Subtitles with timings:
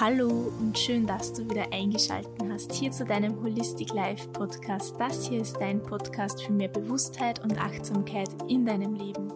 [0.00, 4.94] Hallo und schön, dass du wieder eingeschaltet hast hier zu deinem Holistic Life Podcast.
[4.98, 9.30] Das hier ist dein Podcast für mehr Bewusstheit und Achtsamkeit in deinem Leben.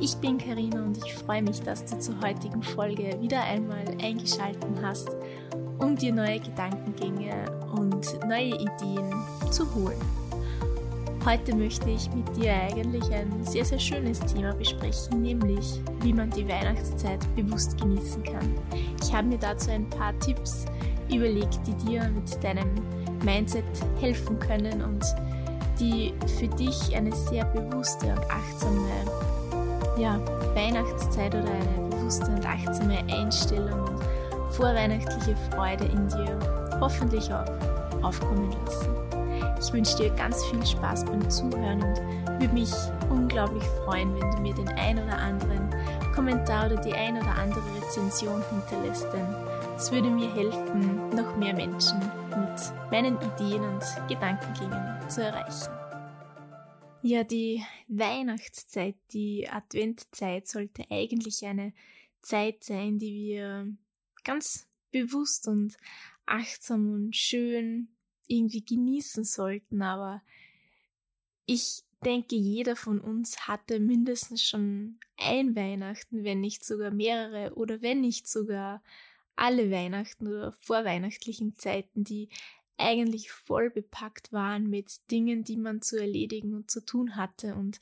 [0.00, 4.64] Ich bin Karina und ich freue mich, dass du zur heutigen Folge wieder einmal eingeschaltet
[4.82, 5.10] hast,
[5.78, 7.44] um dir neue Gedankengänge
[7.76, 9.12] und neue Ideen
[9.50, 10.21] zu holen.
[11.24, 16.28] Heute möchte ich mit dir eigentlich ein sehr, sehr schönes Thema besprechen, nämlich wie man
[16.30, 18.58] die Weihnachtszeit bewusst genießen kann.
[19.00, 20.64] Ich habe mir dazu ein paar Tipps
[21.08, 22.74] überlegt, die dir mit deinem
[23.24, 23.64] Mindset
[24.00, 25.04] helfen können und
[25.78, 28.90] die für dich eine sehr bewusste und achtsame
[29.98, 30.18] ja,
[30.56, 34.02] Weihnachtszeit oder eine bewusste und achtsame Einstellung und
[34.50, 36.36] vorweihnachtliche Freude in dir
[36.80, 37.46] hoffentlich auch
[38.02, 39.01] aufkommen lassen.
[39.64, 41.96] Ich wünsche dir ganz viel Spaß beim Zuhören und
[42.40, 42.72] würde mich
[43.08, 45.70] unglaublich freuen, wenn du mir den ein oder anderen
[46.12, 49.26] Kommentar oder die ein oder andere Rezension hinterlässt, denn
[49.76, 55.70] es würde mir helfen, noch mehr Menschen mit meinen Ideen und Gedankengängen zu erreichen.
[57.02, 61.72] Ja, die Weihnachtszeit, die Adventzeit sollte eigentlich eine
[62.20, 63.68] Zeit sein, die wir
[64.24, 65.76] ganz bewusst und
[66.26, 67.88] achtsam und schön
[68.32, 70.22] irgendwie genießen sollten, aber
[71.46, 77.82] ich denke, jeder von uns hatte mindestens schon ein Weihnachten, wenn nicht sogar mehrere oder
[77.82, 78.82] wenn nicht sogar
[79.36, 82.28] alle Weihnachten oder vorweihnachtlichen Zeiten, die
[82.76, 87.54] eigentlich voll bepackt waren mit Dingen, die man zu erledigen und zu tun hatte.
[87.54, 87.80] Und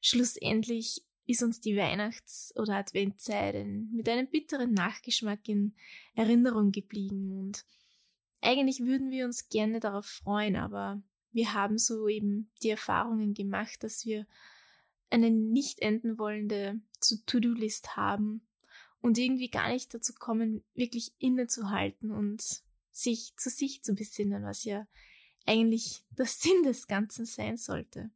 [0.00, 5.74] schlussendlich ist uns die Weihnachts- oder Adventzeit mit einem bitteren Nachgeschmack in
[6.14, 7.38] Erinnerung geblieben.
[7.38, 7.64] Und
[8.44, 13.82] eigentlich würden wir uns gerne darauf freuen, aber wir haben so eben die Erfahrungen gemacht,
[13.82, 14.26] dass wir
[15.10, 16.80] eine nicht enden wollende
[17.26, 18.42] To-Do-List haben
[19.00, 24.64] und irgendwie gar nicht dazu kommen, wirklich innezuhalten und sich zu sich zu besinnen, was
[24.64, 24.86] ja
[25.46, 28.10] eigentlich der Sinn des Ganzen sein sollte.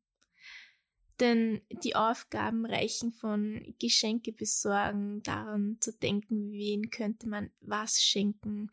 [1.20, 8.70] Denn die Aufgaben reichen von Geschenke besorgen, daran zu denken, wen könnte man was schenken,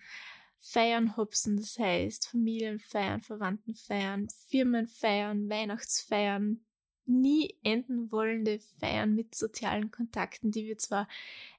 [0.67, 6.65] Feiern hopsen, das heißt Familienfeiern, Verwandtenfeiern, Firmenfeiern, Weihnachtsfeiern,
[7.05, 11.07] nie enden wollende Feiern mit sozialen Kontakten, die wir zwar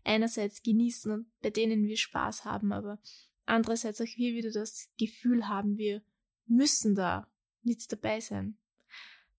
[0.02, 2.98] einerseits genießen und bei denen wir Spaß haben, aber
[3.44, 6.02] andererseits auch wir wieder das Gefühl haben, wir
[6.46, 7.28] müssen da
[7.62, 8.58] mit dabei sein.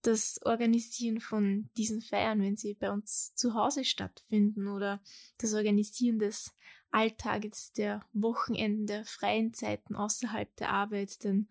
[0.01, 5.01] Das Organisieren von diesen Feiern, wenn sie bei uns zu Hause stattfinden oder
[5.39, 6.55] das Organisieren des
[6.91, 11.47] Alltages, der Wochenenden, der freien Zeiten außerhalb der Arbeit, denn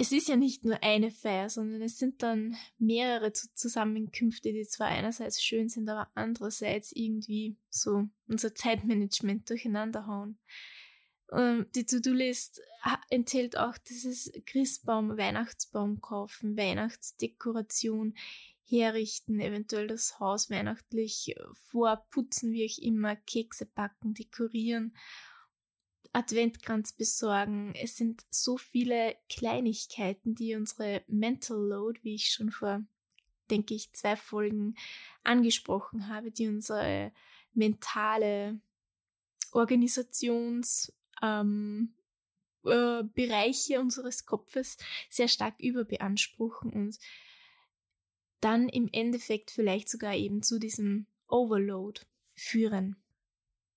[0.00, 4.86] es ist ja nicht nur eine Feier, sondern es sind dann mehrere Zusammenkünfte, die zwar
[4.86, 10.38] einerseits schön sind, aber andererseits irgendwie so unser Zeitmanagement durcheinander hauen.
[11.32, 12.62] Ähm, die To-Do-List
[13.10, 18.14] enthält auch dieses Christbaum, Weihnachtsbaum kaufen, Weihnachtsdekoration,
[18.64, 24.94] herrichten, eventuell das Haus weihnachtlich äh, vorputzen, wie auch immer, Kekse backen, dekorieren,
[26.12, 27.74] Adventkranz besorgen.
[27.74, 32.82] Es sind so viele Kleinigkeiten, die unsere Mental Load, wie ich schon vor,
[33.50, 34.74] denke ich, zwei Folgen
[35.24, 37.12] angesprochen habe, die unsere
[37.54, 38.60] mentale
[39.52, 40.92] Organisations
[41.22, 41.94] ähm,
[42.64, 44.76] äh, Bereiche unseres Kopfes
[45.08, 46.98] sehr stark überbeanspruchen und
[48.40, 52.00] dann im Endeffekt vielleicht sogar eben zu diesem Overload
[52.34, 52.96] führen.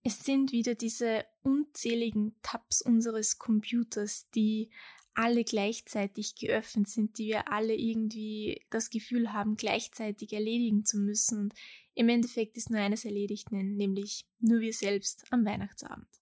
[0.03, 4.71] Es sind wieder diese unzähligen Tabs unseres Computers, die
[5.13, 11.39] alle gleichzeitig geöffnet sind, die wir alle irgendwie das Gefühl haben, gleichzeitig erledigen zu müssen.
[11.39, 11.53] Und
[11.93, 16.20] im Endeffekt ist nur eines erledigt, nämlich nur wir selbst am Weihnachtsabend.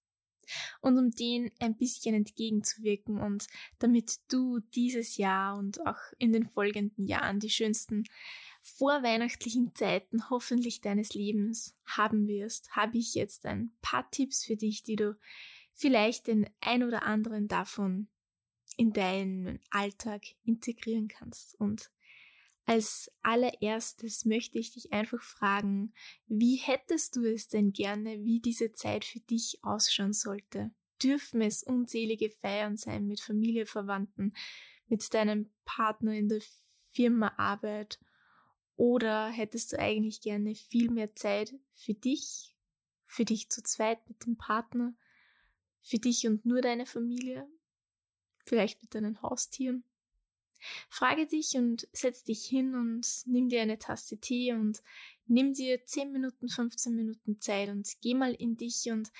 [0.80, 3.46] Und um den ein bisschen entgegenzuwirken und
[3.78, 8.04] damit du dieses Jahr und auch in den folgenden Jahren die schönsten
[8.62, 14.82] vorweihnachtlichen Zeiten hoffentlich deines Lebens haben wirst, habe ich jetzt ein paar Tipps für dich,
[14.82, 15.16] die du
[15.72, 18.08] vielleicht den ein oder anderen davon
[18.76, 21.58] in deinen Alltag integrieren kannst.
[21.58, 21.90] Und
[22.70, 25.92] als allererstes möchte ich dich einfach fragen,
[26.28, 30.70] wie hättest du es denn gerne, wie diese Zeit für dich ausschauen sollte?
[31.02, 34.34] Dürfen es unzählige Feiern sein mit Familie, Verwandten,
[34.86, 36.42] mit deinem Partner in der
[36.92, 37.98] Firma Arbeit?
[38.76, 42.54] Oder hättest du eigentlich gerne viel mehr Zeit für dich,
[43.04, 44.94] für dich zu zweit mit dem Partner,
[45.80, 47.48] für dich und nur deine Familie,
[48.46, 49.82] vielleicht mit deinen Haustieren?
[50.88, 54.82] Frage dich und setz dich hin und nimm dir eine Tasse Tee und
[55.26, 59.10] nimm dir 10 Minuten, 15 Minuten Zeit und geh mal in dich und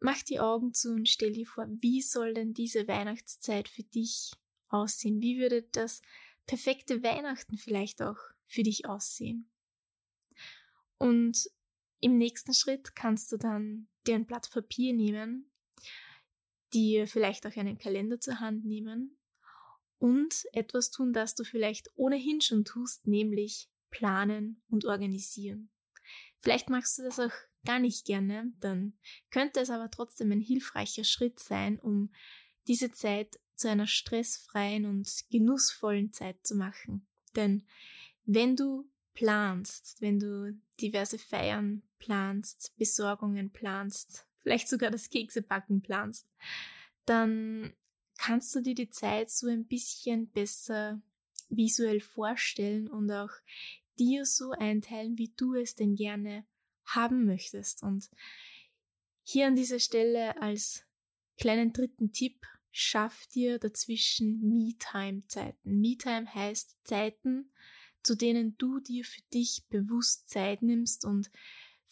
[0.00, 4.32] mach die Augen zu und stell dir vor, wie soll denn diese Weihnachtszeit für dich
[4.68, 5.20] aussehen?
[5.20, 6.02] Wie würde das
[6.46, 9.48] perfekte Weihnachten vielleicht auch für dich aussehen?
[10.98, 11.50] Und
[12.00, 15.50] im nächsten Schritt kannst du dann dir ein Blatt Papier nehmen,
[16.72, 19.16] dir vielleicht auch einen Kalender zur Hand nehmen
[20.02, 25.70] und etwas tun, das du vielleicht ohnehin schon tust, nämlich planen und organisieren.
[26.40, 27.30] Vielleicht machst du das auch
[27.64, 28.94] gar nicht gerne, dann
[29.30, 32.12] könnte es aber trotzdem ein hilfreicher Schritt sein, um
[32.66, 37.06] diese Zeit zu einer stressfreien und genussvollen Zeit zu machen.
[37.36, 37.64] Denn
[38.24, 46.26] wenn du planst, wenn du diverse Feiern planst, Besorgungen planst, vielleicht sogar das Keksebacken planst,
[47.06, 47.72] dann
[48.22, 51.02] kannst du dir die Zeit so ein bisschen besser
[51.48, 53.32] visuell vorstellen und auch
[53.98, 56.46] dir so einteilen, wie du es denn gerne
[56.84, 57.82] haben möchtest.
[57.82, 58.08] Und
[59.24, 60.84] hier an dieser Stelle als
[61.36, 65.80] kleinen dritten Tipp, schaff dir dazwischen Me-Time-Zeiten.
[65.80, 67.52] Me-Time heißt Zeiten,
[68.04, 71.28] zu denen du dir für dich bewusst Zeit nimmst und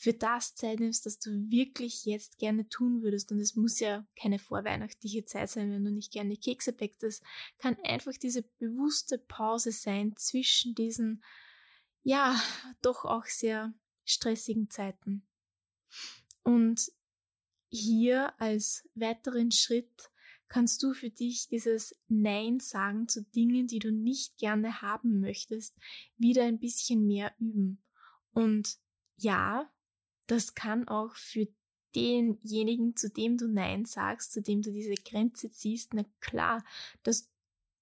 [0.01, 3.31] für das Zeit nimmst, das du wirklich jetzt gerne tun würdest.
[3.33, 7.05] Und es muss ja keine vorweihnachtliche Zeit sein, wenn du nicht gerne Kekse backst.
[7.05, 7.21] Es
[7.59, 11.23] kann einfach diese bewusste Pause sein zwischen diesen,
[12.03, 12.41] ja,
[12.81, 13.75] doch auch sehr
[14.07, 15.27] stressigen Zeiten.
[16.45, 16.91] Und
[17.69, 20.11] hier als weiteren Schritt
[20.49, 25.77] kannst du für dich dieses Nein sagen zu Dingen, die du nicht gerne haben möchtest,
[26.17, 27.83] wieder ein bisschen mehr üben.
[28.33, 28.79] Und
[29.19, 29.71] ja,
[30.31, 31.49] das kann auch für
[31.95, 36.65] denjenigen, zu dem du Nein sagst, zu dem du diese Grenze ziehst, na klar,
[37.03, 37.29] dass,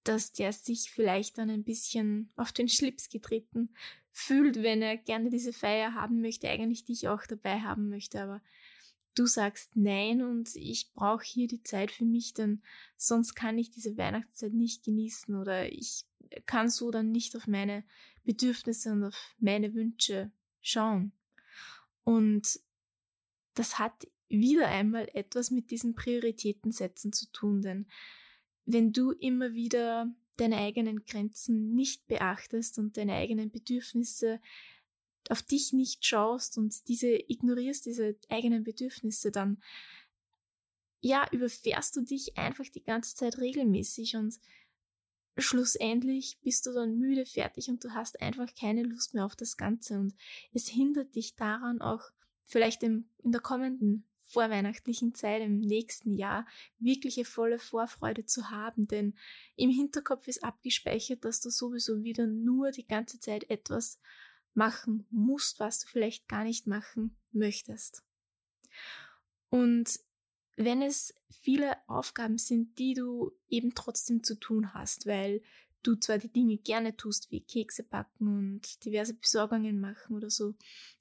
[0.03, 3.69] dass der sich vielleicht dann ein bisschen auf den Schlips getreten
[4.11, 8.41] fühlt, wenn er gerne diese Feier haben möchte, eigentlich dich auch dabei haben möchte, aber
[9.13, 12.63] du sagst nein und ich brauche hier die Zeit für mich, denn
[12.97, 16.05] sonst kann ich diese Weihnachtszeit nicht genießen oder ich
[16.47, 17.83] kann so dann nicht auf meine
[18.23, 20.31] Bedürfnisse und auf meine Wünsche
[20.61, 21.11] schauen.
[22.09, 22.59] Und
[23.53, 27.87] das hat wieder einmal etwas mit diesen Prioritätensätzen zu tun, denn
[28.65, 34.41] wenn du immer wieder deine eigenen Grenzen nicht beachtest und deine eigenen Bedürfnisse
[35.29, 39.61] auf dich nicht schaust und diese ignorierst, diese eigenen Bedürfnisse, dann
[41.01, 44.39] ja, überfährst du dich einfach die ganze Zeit regelmäßig und
[45.41, 49.57] schlussendlich bist du dann müde, fertig und du hast einfach keine Lust mehr auf das
[49.57, 50.13] Ganze und
[50.53, 52.11] es hindert dich daran auch
[52.43, 56.45] vielleicht im, in der kommenden vorweihnachtlichen Zeit im nächsten Jahr
[56.77, 59.15] wirkliche volle Vorfreude zu haben, denn
[59.55, 63.99] im Hinterkopf ist abgespeichert, dass du sowieso wieder nur die ganze Zeit etwas
[64.53, 68.03] machen musst, was du vielleicht gar nicht machen möchtest.
[69.49, 69.99] Und
[70.59, 75.41] wenn es viele Aufgaben sind, die du eben trotzdem zu tun hast, weil
[75.83, 80.55] du zwar die Dinge gerne tust, wie Kekse backen und diverse Besorgungen machen oder so,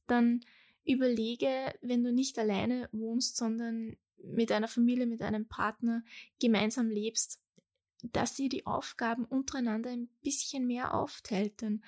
[0.06, 0.42] dann
[0.84, 6.04] überlege, wenn du nicht alleine wohnst, sondern mit einer Familie, mit einem Partner
[6.40, 7.42] gemeinsam lebst,
[8.04, 11.62] dass ihr die Aufgaben untereinander ein bisschen mehr aufteilt.
[11.62, 11.84] Denn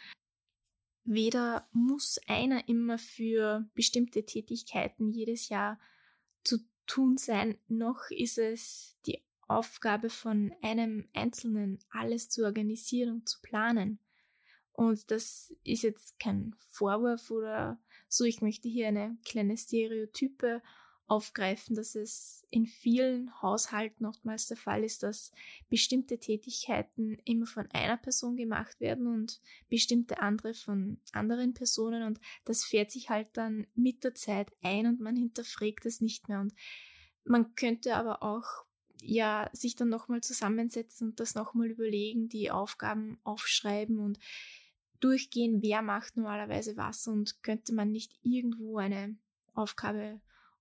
[1.04, 5.78] weder muss einer immer für bestimmte Tätigkeiten jedes Jahr
[6.42, 13.28] zu tun sein, noch ist es die Aufgabe von einem Einzelnen, alles zu organisieren und
[13.28, 13.98] zu planen.
[14.72, 18.24] Und das ist jetzt kein Vorwurf oder so.
[18.24, 20.62] Ich möchte hier eine kleine Stereotype
[21.10, 25.32] aufgreifen, dass es in vielen Haushalten oftmals der Fall ist, dass
[25.68, 32.20] bestimmte Tätigkeiten immer von einer Person gemacht werden und bestimmte andere von anderen Personen und
[32.44, 36.40] das fährt sich halt dann mit der Zeit ein und man hinterfragt es nicht mehr.
[36.40, 36.54] Und
[37.24, 38.64] man könnte aber auch
[39.02, 44.20] ja sich dann nochmal zusammensetzen und das nochmal überlegen, die Aufgaben aufschreiben und
[45.00, 49.16] durchgehen, wer macht normalerweise was und könnte man nicht irgendwo eine
[49.54, 50.20] Aufgabe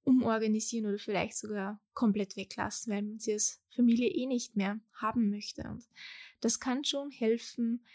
[0.09, 5.29] umorganisieren oder vielleicht sogar komplett weglassen, weil man sie als Familie eh nicht mehr haben
[5.29, 5.61] möchte.
[5.69, 5.87] Und
[6.41, 7.85] das kann schon helfen,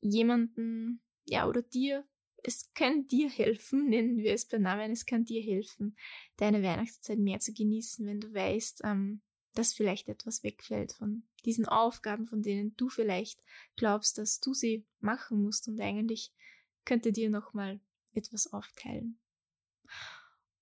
[0.00, 2.04] jemanden, ja, oder dir,
[2.44, 5.96] es kann dir helfen, nennen wir es bei Namen, es kann dir helfen,
[6.36, 9.20] deine Weihnachtszeit mehr zu genießen, wenn du weißt, ähm,
[9.54, 13.42] dass vielleicht etwas wegfällt von diesen Aufgaben, von denen du vielleicht
[13.74, 16.32] glaubst, dass du sie machen musst und eigentlich
[16.84, 17.80] könnte dir nochmal
[18.14, 19.18] etwas aufteilen.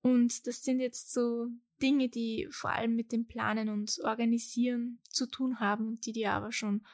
[0.07, 1.49] Und das sind jetzt so
[1.83, 6.31] Dinge, die vor allem mit dem Planen und Organisieren zu tun haben und die dir
[6.31, 6.87] aber schon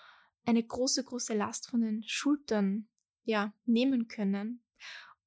[0.46, 2.88] eine große, große Last von den Schultern,
[3.24, 4.62] ja, nehmen können.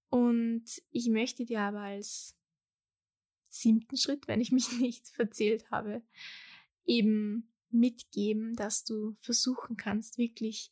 [0.10, 2.36] Und ich möchte dir aber als
[3.50, 6.02] siebten Schritt, wenn ich mich nicht verzählt habe,
[6.86, 10.72] eben mitgeben, dass du versuchen kannst, wirklich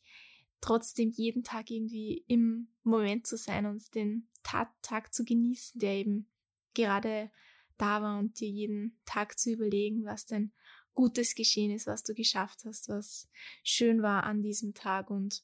[0.60, 6.28] trotzdem jeden Tag irgendwie im Moment zu sein und den Tag zu genießen, der eben
[6.74, 7.30] gerade
[7.78, 10.52] da war und dir jeden Tag zu überlegen, was denn
[10.94, 13.28] Gutes geschehen ist, was du geschafft hast, was
[13.64, 15.42] schön war an diesem Tag und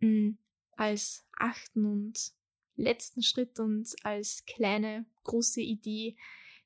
[0.00, 0.38] mh, mm,
[0.76, 2.32] als achten und
[2.76, 6.16] letzten Schritt und als kleine große Idee,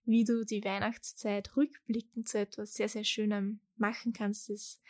[0.04, 4.82] wie du die Weihnachtszeit rückblickend zu etwas sehr, sehr Schönem machen kannst, ist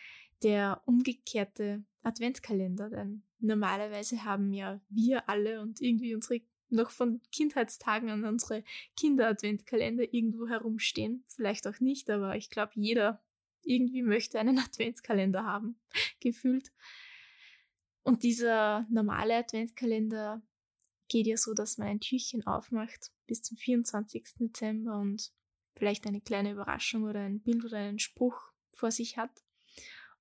[0.43, 2.91] der umgekehrte Adventkalender.
[2.91, 6.41] Denn normalerweise haben ja wir alle und irgendwie unsere
[6.73, 8.65] noch von Kindheitstagen an unsere
[8.97, 11.25] Kinder-Adventkalender irgendwo herumstehen.
[11.29, 13.23] Vielleicht auch nicht, aber ich glaube, jeder
[13.63, 15.77] irgendwie möchte einen Adventskalender haben,
[16.21, 16.73] gefühlt.
[18.03, 20.43] Und dieser normale Adventskalender
[21.09, 24.25] geht ja so, dass man ein Türchen aufmacht bis zum 24.
[24.41, 25.31] Dezember und
[25.77, 29.45] vielleicht eine kleine Überraschung oder ein Bild oder einen Spruch vor sich hat.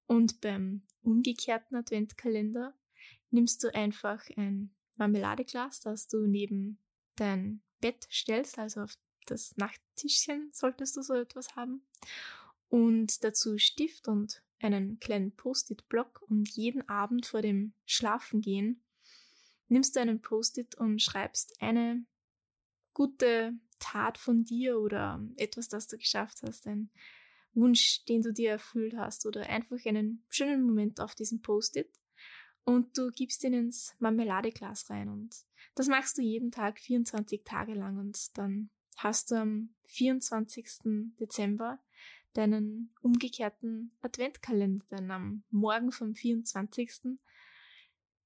[0.05, 2.75] Und beim umgekehrten Adventkalender
[3.31, 6.77] nimmst du einfach ein Marmeladeglas, das du neben
[7.15, 8.93] dein Bett stellst, also auf
[9.25, 11.81] das Nachttischchen solltest du so etwas haben.
[12.69, 18.83] Und dazu Stift und einen kleinen Post-it-Block und jeden Abend vor dem Schlafengehen
[19.69, 22.05] nimmst du einen Post-it und schreibst eine
[22.93, 26.91] gute Tat von dir oder etwas, das du geschafft hast, ein
[27.53, 31.89] Wunsch, den du dir erfüllt hast oder einfach einen schönen Moment auf diesem Post-it
[32.63, 35.35] und du gibst ihn ins Marmeladeglas rein und
[35.75, 41.13] das machst du jeden Tag 24 Tage lang und dann hast du am 24.
[41.19, 41.79] Dezember
[42.33, 47.17] deinen umgekehrten Adventkalender, denn am Morgen vom 24.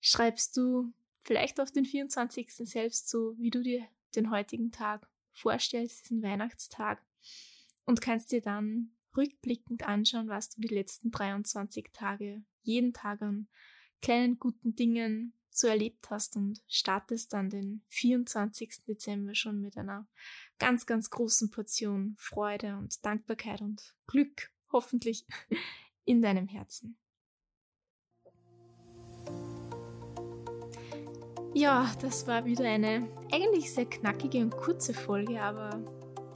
[0.01, 2.51] schreibst du vielleicht auf den 24.
[2.51, 7.01] selbst so, wie du dir den heutigen Tag vorstellst, diesen Weihnachtstag
[7.85, 13.47] und kannst dir dann rückblickend anschauen, was du die letzten 23 Tage jeden Tag an
[14.01, 18.83] kleinen guten Dingen so erlebt hast und startest dann den 24.
[18.87, 20.07] Dezember schon mit einer
[20.59, 25.25] ganz, ganz großen Portion Freude und Dankbarkeit und Glück, hoffentlich,
[26.05, 26.97] in deinem Herzen.
[31.53, 35.79] Ja, das war wieder eine eigentlich sehr knackige und kurze Folge, aber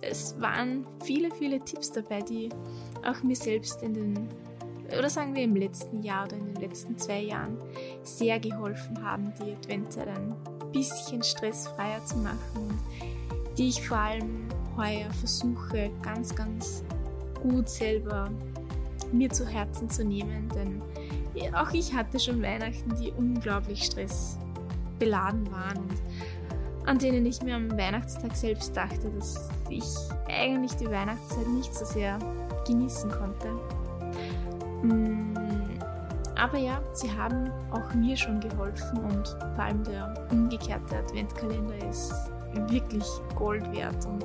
[0.01, 2.49] es waren viele, viele Tipps dabei, die
[3.03, 4.29] auch mir selbst in den
[4.97, 7.57] oder sagen wir im letzten Jahr oder in den letzten zwei Jahren
[8.03, 10.35] sehr geholfen haben, die Adventzeit ein
[10.71, 12.79] bisschen stressfreier zu machen,
[13.57, 16.83] die ich vor allem heuer versuche ganz, ganz
[17.41, 18.29] gut selber
[19.11, 20.81] mir zu Herzen zu nehmen, denn
[21.53, 26.01] auch ich hatte schon Weihnachten, die unglaublich stressbeladen waren und
[26.85, 29.83] an denen ich mir am Weihnachtstag selbst dachte, dass ich
[30.27, 32.17] eigentlich die Weihnachtszeit nicht so sehr
[32.65, 33.47] genießen konnte.
[34.81, 35.33] Mm,
[36.35, 42.13] aber ja, sie haben auch mir schon geholfen und vor allem der umgekehrte Adventkalender ist
[42.67, 43.05] wirklich
[43.35, 44.23] Gold wert und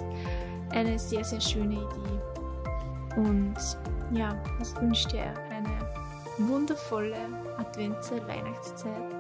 [0.71, 2.21] eine sehr, sehr schöne Idee.
[3.17, 3.57] Und
[4.13, 7.17] ja, ich wünsche dir eine wundervolle
[7.59, 9.15] Adventszeit, Weihnachtszeit.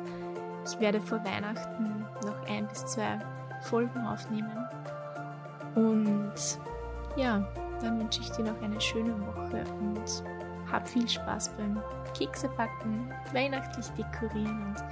[0.66, 3.18] Ich werde vor Weihnachten noch ein bis zwei
[3.62, 4.56] Folgen aufnehmen.
[5.74, 6.34] Und
[7.16, 7.46] ja,
[7.80, 10.24] dann wünsche ich dir noch eine schöne Woche und
[10.71, 11.80] hab viel Spaß beim
[12.16, 14.85] Keksebacken, weihnachtlich dekorieren und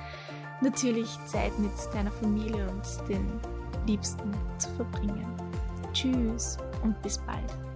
[0.61, 3.41] natürlich Zeit mit deiner Familie und den
[3.87, 5.27] Liebsten zu verbringen.
[5.93, 7.72] Tschüss und bis bald.